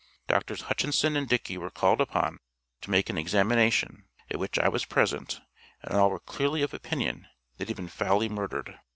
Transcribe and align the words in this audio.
Drs. 0.27 0.61
Hutchinson 0.61 1.15
and 1.15 1.29
Dickey 1.29 1.59
were 1.59 1.69
called 1.69 2.01
upon 2.01 2.39
to 2.81 2.89
make 2.89 3.11
an 3.11 3.19
examination, 3.19 4.05
at 4.31 4.39
which 4.39 4.57
I 4.57 4.67
was 4.67 4.83
present, 4.83 5.41
and 5.83 5.93
all 5.95 6.09
were 6.09 6.19
clearly 6.19 6.63
of 6.63 6.73
opinion 6.73 7.27
that 7.57 7.67
he 7.67 7.73
had 7.73 7.77
been 7.77 7.87
foully 7.87 8.27
murdered. 8.27 8.79